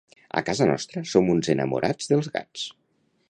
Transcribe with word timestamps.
A 0.39 0.41
casa 0.45 0.65
nostra 0.69 1.03
som 1.11 1.29
uns 1.35 1.51
enamorats 1.55 2.11
dels 2.13 2.31
gats. 2.39 2.67